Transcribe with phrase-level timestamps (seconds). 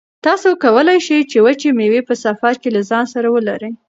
[0.25, 3.71] تاسو کولای شئ چې وچې مېوې په سفر کې له ځان سره ولرئ.